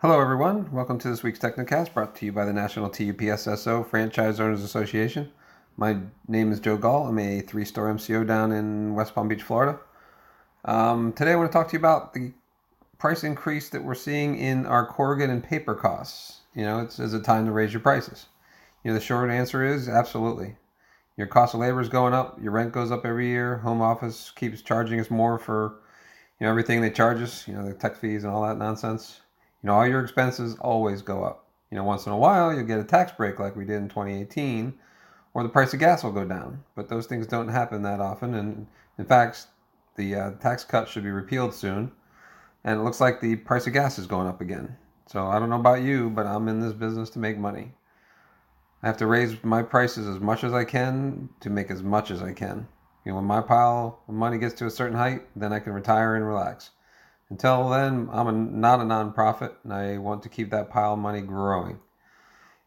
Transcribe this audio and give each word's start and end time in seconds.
Hello, 0.00 0.20
everyone. 0.20 0.70
Welcome 0.70 1.00
to 1.00 1.10
this 1.10 1.24
week's 1.24 1.40
Technocast, 1.40 1.92
brought 1.92 2.14
to 2.14 2.24
you 2.24 2.30
by 2.30 2.44
the 2.44 2.52
National 2.52 2.88
TUPSSO 2.88 3.82
Franchise 3.90 4.38
Owners 4.38 4.62
Association. 4.62 5.32
My 5.76 5.96
name 6.28 6.52
is 6.52 6.60
Joe 6.60 6.76
Gall. 6.76 7.08
I'm 7.08 7.18
a 7.18 7.40
three 7.40 7.64
store 7.64 7.92
MCO 7.92 8.24
down 8.24 8.52
in 8.52 8.94
West 8.94 9.12
Palm 9.12 9.26
Beach, 9.26 9.42
Florida. 9.42 9.80
Um, 10.64 11.12
today, 11.14 11.32
I 11.32 11.34
want 11.34 11.50
to 11.50 11.52
talk 11.52 11.66
to 11.70 11.72
you 11.72 11.80
about 11.80 12.14
the 12.14 12.30
price 12.98 13.24
increase 13.24 13.70
that 13.70 13.82
we're 13.82 13.96
seeing 13.96 14.38
in 14.38 14.66
our 14.66 14.86
corrugate 14.86 15.30
and 15.30 15.42
paper 15.42 15.74
costs. 15.74 16.42
You 16.54 16.62
know, 16.62 16.78
it's 16.78 17.00
is 17.00 17.12
it 17.12 17.24
time 17.24 17.46
to 17.46 17.50
raise 17.50 17.72
your 17.72 17.82
prices? 17.82 18.26
You 18.84 18.92
know, 18.92 18.94
the 18.94 19.04
short 19.04 19.30
answer 19.30 19.64
is 19.64 19.88
absolutely. 19.88 20.54
Your 21.16 21.26
cost 21.26 21.54
of 21.54 21.60
labor 21.60 21.80
is 21.80 21.88
going 21.88 22.14
up. 22.14 22.40
Your 22.40 22.52
rent 22.52 22.70
goes 22.70 22.92
up 22.92 23.04
every 23.04 23.26
year. 23.26 23.56
Home 23.56 23.82
office 23.82 24.30
keeps 24.30 24.62
charging 24.62 25.00
us 25.00 25.10
more 25.10 25.40
for, 25.40 25.80
you 26.38 26.44
know, 26.44 26.50
everything 26.50 26.82
they 26.82 26.90
charge 26.90 27.20
us. 27.20 27.48
You 27.48 27.54
know, 27.54 27.66
the 27.66 27.74
tech 27.74 27.96
fees 27.96 28.22
and 28.22 28.32
all 28.32 28.46
that 28.46 28.58
nonsense. 28.58 29.22
You 29.62 29.68
know, 29.68 29.74
all 29.74 29.86
your 29.86 30.02
expenses 30.02 30.56
always 30.60 31.02
go 31.02 31.24
up. 31.24 31.46
You 31.70 31.76
know, 31.76 31.84
once 31.84 32.06
in 32.06 32.12
a 32.12 32.16
while 32.16 32.54
you'll 32.54 32.64
get 32.64 32.80
a 32.80 32.84
tax 32.84 33.12
break 33.12 33.38
like 33.38 33.56
we 33.56 33.64
did 33.64 33.76
in 33.76 33.88
2018, 33.88 34.78
or 35.34 35.42
the 35.42 35.48
price 35.48 35.74
of 35.74 35.80
gas 35.80 36.02
will 36.02 36.12
go 36.12 36.24
down. 36.24 36.64
But 36.74 36.88
those 36.88 37.06
things 37.06 37.26
don't 37.26 37.48
happen 37.48 37.82
that 37.82 38.00
often. 38.00 38.34
And 38.34 38.66
in 38.98 39.04
fact, 39.04 39.46
the 39.96 40.14
uh, 40.14 40.30
tax 40.32 40.64
cut 40.64 40.88
should 40.88 41.04
be 41.04 41.10
repealed 41.10 41.54
soon. 41.54 41.92
And 42.64 42.80
it 42.80 42.82
looks 42.82 43.00
like 43.00 43.20
the 43.20 43.36
price 43.36 43.66
of 43.66 43.72
gas 43.72 43.98
is 43.98 44.06
going 44.06 44.26
up 44.26 44.40
again. 44.40 44.76
So 45.06 45.26
I 45.26 45.38
don't 45.38 45.50
know 45.50 45.60
about 45.60 45.82
you, 45.82 46.10
but 46.10 46.26
I'm 46.26 46.48
in 46.48 46.60
this 46.60 46.72
business 46.72 47.10
to 47.10 47.18
make 47.18 47.38
money. 47.38 47.72
I 48.82 48.86
have 48.86 48.98
to 48.98 49.06
raise 49.06 49.42
my 49.42 49.62
prices 49.62 50.06
as 50.06 50.20
much 50.20 50.44
as 50.44 50.52
I 50.52 50.64
can 50.64 51.30
to 51.40 51.50
make 51.50 51.70
as 51.70 51.82
much 51.82 52.10
as 52.10 52.22
I 52.22 52.32
can. 52.32 52.68
You 53.04 53.12
know, 53.12 53.16
when 53.16 53.24
my 53.24 53.40
pile 53.40 54.02
of 54.06 54.14
money 54.14 54.38
gets 54.38 54.54
to 54.54 54.66
a 54.66 54.70
certain 54.70 54.96
height, 54.96 55.22
then 55.34 55.52
I 55.52 55.60
can 55.60 55.72
retire 55.72 56.14
and 56.14 56.26
relax. 56.26 56.70
Until 57.30 57.68
then, 57.68 58.08
I'm 58.10 58.26
a, 58.26 58.32
not 58.32 58.80
a 58.80 58.84
nonprofit, 58.84 59.52
and 59.62 59.72
I 59.72 59.98
want 59.98 60.22
to 60.22 60.28
keep 60.28 60.50
that 60.50 60.70
pile 60.70 60.94
of 60.94 60.98
money 60.98 61.20
growing. 61.20 61.78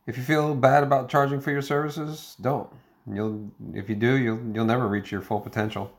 If 0.06 0.18
you 0.18 0.24
feel 0.24 0.54
bad 0.56 0.84
about 0.84 1.10
charging 1.10 1.42
for 1.42 1.52
your 1.52 1.62
services, 1.62 2.36
don't. 2.40 2.70
You'll, 3.12 3.52
if 3.74 3.90
you 3.90 3.96
do, 3.96 4.16
you'll 4.18 4.40
you'll 4.54 4.66
never 4.66 4.88
reach 4.88 5.12
your 5.12 5.22
full 5.22 5.40
potential. 5.40 5.92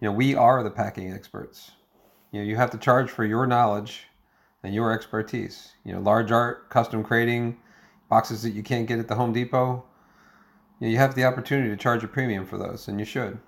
You 0.00 0.08
know, 0.08 0.12
we 0.12 0.34
are 0.34 0.62
the 0.62 0.70
packing 0.70 1.12
experts. 1.12 1.72
You 2.32 2.40
know, 2.40 2.46
you 2.46 2.56
have 2.56 2.70
to 2.70 2.78
charge 2.78 3.10
for 3.10 3.24
your 3.24 3.46
knowledge 3.46 4.04
and 4.62 4.74
your 4.74 4.92
expertise. 4.92 5.72
You 5.84 5.94
know, 5.94 6.00
large 6.00 6.30
art, 6.30 6.68
custom 6.70 7.02
crating, 7.02 7.58
boxes 8.08 8.42
that 8.42 8.50
you 8.50 8.62
can't 8.62 8.86
get 8.86 8.98
at 8.98 9.08
the 9.08 9.14
Home 9.14 9.32
Depot. 9.32 9.84
You, 10.78 10.86
know, 10.86 10.92
you 10.92 10.98
have 10.98 11.14
the 11.14 11.24
opportunity 11.24 11.70
to 11.70 11.76
charge 11.76 12.04
a 12.04 12.08
premium 12.08 12.46
for 12.46 12.58
those, 12.58 12.88
and 12.88 12.98
you 12.98 13.06
should. 13.06 13.38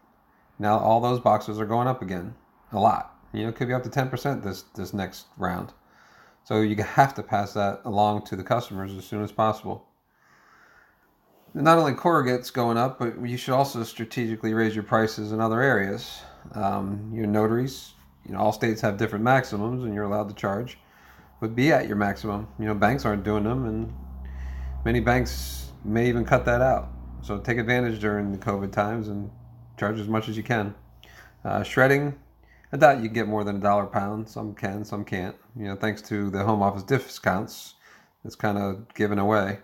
Now, 0.58 0.78
all 0.78 1.00
those 1.00 1.20
boxes 1.20 1.58
are 1.58 1.66
going 1.66 1.88
up 1.88 2.02
again, 2.02 2.34
a 2.72 2.78
lot. 2.78 3.11
You 3.32 3.46
know, 3.46 3.52
could 3.52 3.68
be 3.68 3.74
up 3.74 3.82
to 3.84 3.88
10% 3.88 4.42
this, 4.42 4.62
this 4.74 4.92
next 4.92 5.26
round. 5.38 5.72
So 6.44 6.60
you 6.60 6.76
have 6.82 7.14
to 7.14 7.22
pass 7.22 7.52
that 7.54 7.80
along 7.84 8.26
to 8.26 8.36
the 8.36 8.42
customers 8.42 8.94
as 8.94 9.04
soon 9.04 9.22
as 9.22 9.32
possible. 9.32 9.86
Not 11.54 11.78
only 11.78 11.92
corrugate's 11.92 12.50
going 12.50 12.76
up, 12.76 12.98
but 12.98 13.20
you 13.24 13.36
should 13.36 13.54
also 13.54 13.82
strategically 13.84 14.54
raise 14.54 14.74
your 14.74 14.84
prices 14.84 15.32
in 15.32 15.40
other 15.40 15.60
areas. 15.60 16.20
Um, 16.54 17.12
your 17.14 17.26
notaries, 17.26 17.92
you 18.26 18.32
know, 18.32 18.38
all 18.38 18.52
states 18.52 18.80
have 18.80 18.96
different 18.96 19.24
maximums, 19.24 19.84
and 19.84 19.94
you're 19.94 20.04
allowed 20.04 20.28
to 20.28 20.34
charge, 20.34 20.78
but 21.40 21.54
be 21.54 21.70
at 21.70 21.86
your 21.86 21.96
maximum. 21.96 22.48
You 22.58 22.66
know, 22.66 22.74
banks 22.74 23.04
aren't 23.04 23.22
doing 23.22 23.44
them, 23.44 23.66
and 23.66 23.92
many 24.84 25.00
banks 25.00 25.72
may 25.84 26.08
even 26.08 26.24
cut 26.24 26.44
that 26.46 26.62
out. 26.62 26.88
So 27.22 27.38
take 27.38 27.58
advantage 27.58 28.00
during 28.00 28.32
the 28.32 28.38
COVID 28.38 28.72
times 28.72 29.08
and 29.08 29.30
charge 29.78 30.00
as 30.00 30.08
much 30.08 30.28
as 30.28 30.36
you 30.36 30.42
can. 30.42 30.74
Uh, 31.44 31.62
shredding, 31.62 32.14
I 32.72 32.78
doubt 32.78 33.02
you 33.02 33.08
get 33.10 33.28
more 33.28 33.44
than 33.44 33.56
a 33.56 33.60
dollar 33.60 33.84
a 33.84 33.88
pound. 33.88 34.28
Some 34.28 34.54
can, 34.54 34.84
some 34.84 35.04
can't. 35.04 35.36
You 35.54 35.66
know, 35.66 35.76
thanks 35.76 36.00
to 36.02 36.30
the 36.30 36.42
home 36.42 36.62
office 36.62 36.82
discounts, 36.82 37.74
it's 38.24 38.34
kind 38.34 38.56
of 38.56 38.94
given 38.94 39.18
away. 39.18 39.58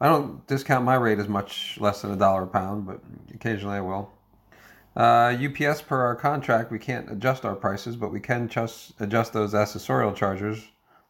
I 0.00 0.08
don't 0.08 0.44
discount 0.48 0.84
my 0.84 0.96
rate 0.96 1.20
as 1.20 1.28
much 1.28 1.78
less 1.80 2.02
than 2.02 2.10
a 2.10 2.16
dollar 2.16 2.42
a 2.42 2.46
pound, 2.48 2.86
but 2.86 3.00
occasionally 3.32 3.76
I 3.76 3.82
will. 3.82 4.10
Uh, 4.96 5.36
UPS 5.38 5.82
per 5.82 6.00
our 6.00 6.16
contract, 6.16 6.72
we 6.72 6.78
can't 6.80 7.08
adjust 7.08 7.44
our 7.44 7.54
prices, 7.54 7.94
but 7.94 8.10
we 8.10 8.18
can 8.18 8.48
just 8.48 9.00
adjust 9.00 9.32
those 9.32 9.54
accessorial 9.54 10.14
charges 10.14 10.60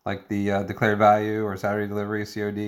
like 0.05 0.29
the 0.29 0.51
uh, 0.51 0.63
declared 0.65 0.99
value 0.99 1.43
or 1.43 1.57
Saturday 1.57 1.89
delivery, 1.89 2.27
COD, 2.27 2.59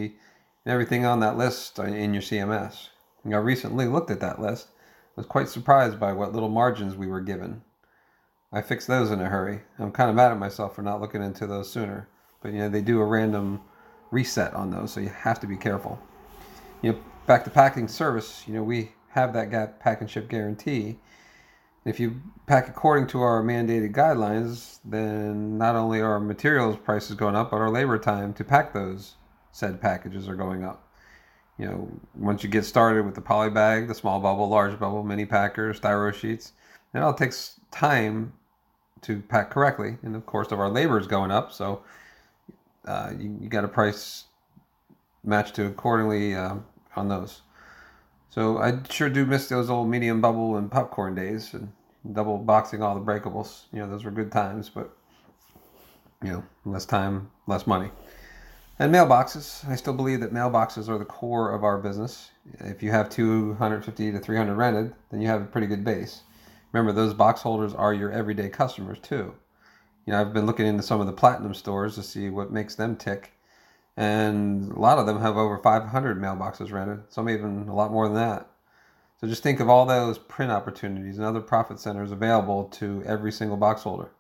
and 0.65 0.73
everything 0.73 1.05
on 1.05 1.21
that 1.21 1.37
list 1.37 1.79
in 1.79 2.15
your 2.15 2.23
CMS. 2.23 2.89
I 3.27 3.37
recently 3.37 3.87
looked 3.87 4.11
at 4.11 4.21
that 4.21 4.41
list. 4.41 4.69
was 5.15 5.27
quite 5.27 5.49
surprised 5.51 6.01
by 6.01 6.15
what 6.15 6.33
little 6.33 6.49
margins 6.49 6.97
we 6.97 7.07
were 7.07 7.21
given. 7.21 7.63
I 8.55 8.63
fixed 8.63 8.87
those 8.87 9.11
in 9.11 9.21
a 9.21 9.29
hurry. 9.29 9.63
I'm 9.81 9.91
kind 9.91 10.09
of 10.09 10.15
mad 10.15 10.31
at 10.31 10.39
myself 10.39 10.77
for 10.77 10.83
not 10.83 11.01
looking 11.01 11.23
into 11.23 11.45
those 11.45 11.69
sooner. 11.69 12.09
But 12.41 12.53
you 12.53 12.61
know, 12.61 12.69
they 12.69 12.83
do 12.83 13.01
a 13.01 13.05
random 13.05 13.61
reset 14.13 14.55
on 14.55 14.71
those, 14.71 14.93
so 14.93 15.01
you 15.01 15.09
have 15.09 15.41
to 15.41 15.49
be 15.49 15.57
careful. 15.57 15.99
You 16.81 16.93
know, 16.93 16.99
back 17.27 17.43
to 17.45 17.51
packing 17.51 17.89
service, 17.89 18.45
you 18.47 18.55
know, 18.55 18.63
we 18.63 18.93
have 19.09 19.33
that 19.33 19.51
gap 19.51 19.81
pack 19.81 20.03
and 20.03 20.09
ship 20.09 20.29
guarantee. 20.29 21.01
If 21.85 21.99
you 21.99 22.21
pack 22.47 22.69
according 22.69 23.09
to 23.09 23.23
our 23.23 23.43
mandated 23.43 23.93
guidelines, 23.93 24.79
then 24.85 25.59
not 25.59 25.75
only 25.75 26.01
are 26.01 26.21
materials 26.21 26.77
prices 26.77 27.17
going 27.17 27.35
up, 27.35 27.51
but 27.51 27.57
our 27.57 27.71
labor 27.71 27.99
time 27.99 28.33
to 28.35 28.45
pack 28.45 28.73
those 28.73 29.17
said 29.51 29.81
packages 29.81 30.29
are 30.29 30.37
going 30.37 30.63
up. 30.63 30.89
You 31.59 31.67
know, 31.67 31.89
once 32.15 32.45
you 32.45 32.49
get 32.49 32.65
started 32.65 33.05
with 33.05 33.17
the 33.17 33.21
poly 33.21 33.51
bag, 33.51 33.89
the 33.89 33.95
small 33.95 34.21
bubble, 34.21 34.49
large 34.49 34.79
bubble, 34.79 35.03
mini 35.03 35.27
packers, 35.27 35.81
styro 35.81 36.15
sheets, 36.15 36.53
it 36.95 36.99
all 36.99 37.15
takes 37.15 37.61
time 37.73 38.33
to 39.05 39.21
pack 39.21 39.51
correctly. 39.51 39.97
And 40.03 40.17
of 40.17 40.27
course, 40.27 40.53
of 40.53 40.61
our 40.61 40.69
labor 40.69 40.99
is 40.99 41.07
going 41.07 41.31
up, 41.31 41.53
so 41.53 41.83
uh, 42.87 43.13
you, 43.19 43.39
you 43.41 43.49
got 43.49 43.65
a 43.65 43.69
price 43.69 44.25
match 45.23 45.53
to 45.53 45.67
accordingly 45.67 46.35
uh, 46.35 46.57
on 46.97 47.09
those. 47.09 47.43
So 48.31 48.59
I 48.59 48.79
sure 48.91 49.09
do 49.09 49.25
miss 49.25 49.49
those 49.49 49.71
old 49.71 49.89
medium 49.89 50.21
bubble 50.21 50.57
and 50.57 50.71
popcorn 50.71 51.15
days 51.15 51.55
and 51.55 51.71
double 52.13 52.37
boxing 52.37 52.83
all 52.83 52.95
the 52.95 53.01
breakables. 53.01 53.63
You 53.73 53.81
know, 53.81 53.89
those 53.89 54.05
were 54.05 54.11
good 54.11 54.33
times, 54.33 54.69
but 54.69 54.97
you 56.23 56.31
know, 56.31 56.45
less 56.65 56.85
time, 56.85 57.31
less 57.47 57.67
money. 57.67 57.91
And 58.79 58.93
mailboxes. 58.93 59.69
I 59.69 59.77
still 59.77 59.95
believe 59.95 60.21
that 60.21 60.33
mailboxes 60.33 60.89
are 60.89 60.99
the 60.99 61.05
core 61.05 61.53
of 61.53 61.63
our 61.63 61.79
business. 61.79 62.31
If 62.59 62.83
you 62.83 62.91
have 62.91 63.09
250 63.09 64.13
to 64.13 64.19
300 64.19 64.55
rented, 64.55 64.95
then 65.11 65.21
you 65.21 65.29
have 65.29 65.43
a 65.43 65.47
pretty 65.47 65.69
good 65.69 65.85
base. 65.85 66.23
Remember, 66.75 66.91
those 66.91 67.15
box 67.15 67.41
holders 67.43 67.73
are 67.73 67.95
your 67.95 68.11
everyday 68.11 68.49
customers 68.49 68.99
too. 68.99 69.33
You 70.05 70.13
know, 70.13 70.21
I've 70.21 70.33
been 70.33 70.45
looking 70.45 70.67
into 70.67 70.83
some 70.83 71.01
of 71.01 71.07
the 71.07 71.13
platinum 71.13 71.55
stores 71.55 71.95
to 71.95 72.03
see 72.03 72.31
what 72.31 72.51
makes 72.51 72.75
them 72.75 72.97
tick, 72.97 73.31
and 73.97 74.73
a 74.73 74.81
lot 74.81 74.99
of 74.99 75.07
them 75.07 75.21
have 75.21 75.37
over 75.37 75.57
500 75.57 76.21
mailboxes 76.21 76.73
rented. 76.73 77.05
Some 77.11 77.31
even 77.31 77.69
a 77.69 77.75
lot 77.77 77.93
more 77.93 78.09
than 78.09 78.17
that. 78.17 78.49
So 79.21 79.29
just 79.29 79.45
think 79.45 79.61
of 79.61 79.69
all 79.69 79.87
those 79.87 80.19
print 80.19 80.51
opportunities 80.51 81.17
and 81.17 81.25
other 81.25 81.41
profit 81.41 81.79
centers 81.79 82.11
available 82.11 82.65
to 82.71 83.05
every 83.07 83.31
single 83.31 83.57
box 83.57 83.85
holder. 83.85 84.11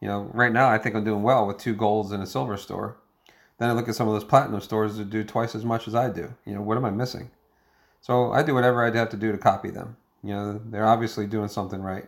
You 0.00 0.08
know, 0.08 0.28
right 0.34 0.52
now 0.52 0.68
I 0.68 0.78
think 0.78 0.96
I'm 0.96 1.04
doing 1.04 1.22
well 1.22 1.46
with 1.46 1.58
two 1.58 1.76
golds 1.76 2.10
and 2.10 2.20
a 2.20 2.26
silver 2.26 2.56
store. 2.56 2.96
Then 3.58 3.70
I 3.70 3.74
look 3.74 3.88
at 3.88 3.94
some 3.94 4.08
of 4.08 4.14
those 4.14 4.24
platinum 4.24 4.60
stores 4.60 4.96
that 4.96 5.08
do 5.08 5.22
twice 5.22 5.54
as 5.54 5.64
much 5.64 5.86
as 5.86 5.94
I 5.94 6.10
do. 6.10 6.34
You 6.44 6.56
know, 6.56 6.62
what 6.62 6.78
am 6.78 6.84
I 6.84 6.90
missing? 6.90 7.30
So 8.00 8.32
I 8.32 8.42
do 8.42 8.54
whatever 8.54 8.84
I'd 8.84 8.96
have 8.96 9.10
to 9.10 9.16
do 9.16 9.30
to 9.30 9.38
copy 9.38 9.70
them. 9.70 9.96
You 10.22 10.30
know, 10.30 10.60
they're 10.64 10.86
obviously 10.86 11.26
doing 11.26 11.48
something 11.48 11.80
right. 11.80 12.06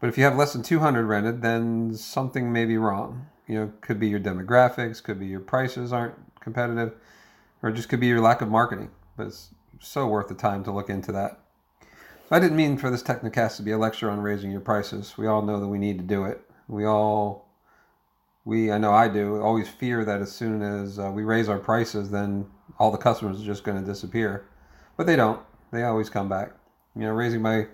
But 0.00 0.08
if 0.08 0.16
you 0.16 0.24
have 0.24 0.36
less 0.36 0.54
than 0.54 0.62
200 0.62 1.04
rented, 1.04 1.42
then 1.42 1.94
something 1.94 2.50
may 2.50 2.64
be 2.64 2.78
wrong. 2.78 3.26
You 3.46 3.54
know, 3.56 3.72
could 3.82 4.00
be 4.00 4.08
your 4.08 4.20
demographics, 4.20 5.02
could 5.02 5.20
be 5.20 5.26
your 5.26 5.40
prices 5.40 5.92
aren't 5.92 6.14
competitive, 6.40 6.94
or 7.62 7.70
just 7.70 7.90
could 7.90 8.00
be 8.00 8.06
your 8.06 8.20
lack 8.20 8.40
of 8.40 8.48
marketing. 8.48 8.90
But 9.16 9.26
it's 9.26 9.50
so 9.78 10.06
worth 10.06 10.28
the 10.28 10.34
time 10.34 10.64
to 10.64 10.72
look 10.72 10.88
into 10.88 11.12
that. 11.12 11.40
So 11.80 12.36
I 12.36 12.40
didn't 12.40 12.56
mean 12.56 12.78
for 12.78 12.90
this 12.90 13.02
Technocast 13.02 13.56
to 13.56 13.62
be 13.62 13.72
a 13.72 13.78
lecture 13.78 14.10
on 14.10 14.20
raising 14.20 14.50
your 14.50 14.60
prices. 14.60 15.18
We 15.18 15.26
all 15.26 15.42
know 15.42 15.60
that 15.60 15.66
we 15.66 15.78
need 15.78 15.98
to 15.98 16.04
do 16.04 16.24
it. 16.24 16.40
We 16.68 16.86
all, 16.86 17.50
we, 18.44 18.72
I 18.72 18.78
know 18.78 18.92
I 18.92 19.08
do, 19.08 19.42
always 19.42 19.68
fear 19.68 20.04
that 20.04 20.22
as 20.22 20.32
soon 20.32 20.62
as 20.62 20.98
uh, 20.98 21.10
we 21.12 21.24
raise 21.24 21.48
our 21.48 21.58
prices, 21.58 22.10
then 22.10 22.46
all 22.78 22.90
the 22.90 22.96
customers 22.96 23.42
are 23.42 23.44
just 23.44 23.64
going 23.64 23.78
to 23.78 23.84
disappear. 23.84 24.46
But 24.96 25.06
they 25.06 25.16
don't. 25.16 25.40
They 25.72 25.82
always 25.82 26.08
come 26.08 26.28
back 26.28 26.52
you 26.94 27.02
know, 27.02 27.10
raising 27.10 27.42
my 27.42 27.66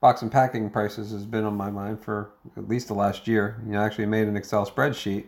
box 0.00 0.22
and 0.22 0.32
packing 0.32 0.68
prices 0.68 1.12
has 1.12 1.24
been 1.24 1.44
on 1.44 1.56
my 1.56 1.70
mind 1.70 2.02
for 2.02 2.32
at 2.56 2.68
least 2.68 2.88
the 2.88 2.94
last 2.94 3.28
year. 3.28 3.62
You 3.64 3.72
know, 3.72 3.80
I 3.80 3.84
actually 3.84 4.06
made 4.06 4.28
an 4.28 4.36
Excel 4.36 4.66
spreadsheet 4.66 5.26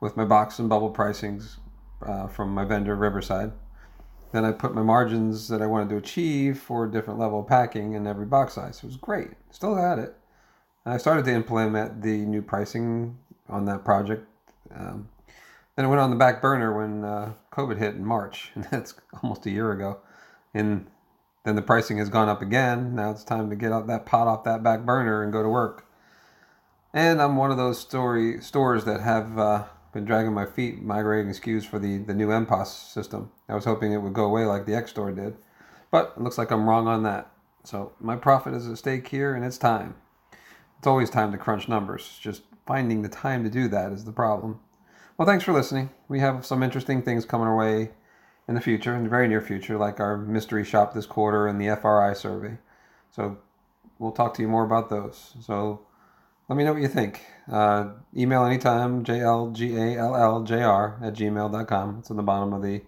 with 0.00 0.16
my 0.16 0.24
box 0.24 0.58
and 0.58 0.68
bubble 0.68 0.92
pricings 0.92 1.56
uh, 2.04 2.26
from 2.26 2.52
my 2.52 2.64
vendor 2.64 2.96
Riverside. 2.96 3.52
Then 4.32 4.44
I 4.44 4.50
put 4.50 4.74
my 4.74 4.82
margins 4.82 5.46
that 5.48 5.62
I 5.62 5.66
wanted 5.66 5.90
to 5.90 5.96
achieve 5.96 6.58
for 6.58 6.84
a 6.84 6.90
different 6.90 7.20
level 7.20 7.40
of 7.40 7.46
packing 7.46 7.92
in 7.92 8.06
every 8.06 8.26
box 8.26 8.54
size. 8.54 8.78
It 8.78 8.86
was 8.86 8.96
great. 8.96 9.30
Still 9.50 9.76
had 9.76 10.00
it. 10.00 10.16
And 10.84 10.92
I 10.92 10.96
started 10.96 11.24
to 11.26 11.32
implement 11.32 12.02
the 12.02 12.18
new 12.26 12.42
pricing 12.42 13.16
on 13.48 13.64
that 13.66 13.84
project. 13.84 14.26
Um, 14.74 15.08
then 15.76 15.84
it 15.84 15.88
went 15.88 16.00
on 16.00 16.10
the 16.10 16.16
back 16.16 16.42
burner 16.42 16.76
when 16.76 17.04
uh, 17.04 17.32
COVID 17.52 17.78
hit 17.78 17.94
in 17.94 18.04
March, 18.04 18.50
and 18.54 18.64
that's 18.70 18.94
almost 19.22 19.46
a 19.46 19.50
year 19.50 19.70
ago. 19.70 19.98
And 20.52 20.86
then 21.44 21.54
the 21.54 21.62
pricing 21.62 21.98
has 21.98 22.08
gone 22.08 22.28
up 22.28 22.42
again. 22.42 22.94
Now 22.94 23.10
it's 23.10 23.22
time 23.22 23.50
to 23.50 23.56
get 23.56 23.86
that 23.86 24.06
pot 24.06 24.26
off 24.26 24.44
that 24.44 24.62
back 24.62 24.80
burner 24.80 25.22
and 25.22 25.32
go 25.32 25.42
to 25.42 25.48
work. 25.48 25.86
And 26.92 27.20
I'm 27.20 27.36
one 27.36 27.50
of 27.50 27.56
those 27.56 27.78
story 27.78 28.40
stores 28.40 28.84
that 28.84 29.00
have 29.00 29.38
uh, 29.38 29.64
been 29.92 30.04
dragging 30.04 30.32
my 30.32 30.46
feet 30.46 30.82
migrating 30.82 31.32
SKUs 31.32 31.64
for 31.66 31.78
the, 31.78 31.98
the 31.98 32.14
new 32.14 32.28
MPOS 32.28 32.66
system. 32.66 33.30
I 33.48 33.54
was 33.54 33.64
hoping 33.64 33.92
it 33.92 33.98
would 33.98 34.12
go 34.12 34.24
away 34.24 34.44
like 34.44 34.64
the 34.64 34.74
X 34.74 34.90
Store 34.90 35.12
did, 35.12 35.36
but 35.90 36.14
it 36.16 36.22
looks 36.22 36.38
like 36.38 36.50
I'm 36.50 36.68
wrong 36.68 36.88
on 36.88 37.02
that. 37.02 37.30
So 37.64 37.92
my 38.00 38.16
profit 38.16 38.54
is 38.54 38.68
at 38.68 38.78
stake 38.78 39.08
here, 39.08 39.34
and 39.34 39.44
it's 39.44 39.58
time. 39.58 39.96
It's 40.78 40.86
always 40.86 41.10
time 41.10 41.32
to 41.32 41.38
crunch 41.38 41.68
numbers. 41.68 42.18
Just 42.20 42.42
finding 42.66 43.02
the 43.02 43.08
time 43.08 43.42
to 43.44 43.50
do 43.50 43.68
that 43.68 43.92
is 43.92 44.04
the 44.04 44.12
problem. 44.12 44.60
Well, 45.16 45.26
thanks 45.26 45.44
for 45.44 45.52
listening. 45.52 45.90
We 46.08 46.20
have 46.20 46.44
some 46.44 46.62
interesting 46.62 47.02
things 47.02 47.24
coming 47.24 47.46
our 47.46 47.56
way 47.56 47.90
in 48.46 48.54
the 48.54 48.60
future, 48.60 48.94
in 48.94 49.04
the 49.04 49.08
very 49.08 49.28
near 49.28 49.40
future, 49.40 49.76
like 49.76 50.00
our 50.00 50.16
mystery 50.16 50.64
shop 50.64 50.94
this 50.94 51.06
quarter 51.06 51.46
and 51.46 51.60
the 51.60 51.74
FRI 51.76 52.12
survey. 52.14 52.58
So 53.10 53.38
we'll 53.98 54.12
talk 54.12 54.34
to 54.34 54.42
you 54.42 54.48
more 54.48 54.64
about 54.64 54.90
those. 54.90 55.34
So 55.40 55.80
let 56.48 56.56
me 56.56 56.64
know 56.64 56.72
what 56.72 56.82
you 56.82 56.88
think. 56.88 57.24
Uh, 57.50 57.90
email 58.16 58.44
anytime, 58.44 59.04
jlgalljr 59.04 61.02
at 61.02 61.14
gmail.com. 61.14 61.96
It's 61.98 62.10
on 62.10 62.16
the 62.16 62.22
bottom 62.22 62.52
of 62.52 62.62
the 62.62 62.82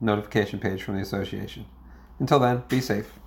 notification 0.00 0.60
page 0.60 0.82
from 0.82 0.96
the 0.96 1.02
association. 1.02 1.66
Until 2.18 2.38
then, 2.38 2.62
be 2.68 2.80
safe. 2.80 3.18